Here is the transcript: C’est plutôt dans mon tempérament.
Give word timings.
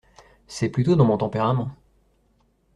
C’est 0.47 0.69
plutôt 0.69 0.95
dans 0.95 1.05
mon 1.05 1.19
tempérament. 1.19 1.69